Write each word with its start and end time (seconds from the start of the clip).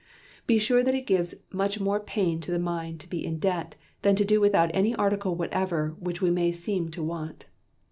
"Be 0.47 0.57
sure 0.57 0.81
that 0.81 0.95
it 0.95 1.05
gives 1.05 1.35
much 1.51 1.79
more 1.79 1.99
pain 1.99 2.41
to 2.41 2.49
the 2.49 2.57
mind 2.57 2.99
to 3.01 3.07
be 3.07 3.23
in 3.23 3.37
debt 3.37 3.75
than 4.01 4.15
to 4.15 4.25
do 4.25 4.41
without 4.41 4.71
any 4.73 4.95
article 4.95 5.35
whatever 5.35 5.95
which 5.99 6.23
we 6.23 6.31
may 6.31 6.51
seem 6.51 6.89
to 6.89 7.03
want. 7.03 7.45